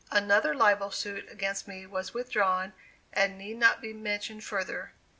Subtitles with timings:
[0.09, 2.73] Another libel suit against me was withdrawn
[3.13, 4.93] and need not be mentioned further.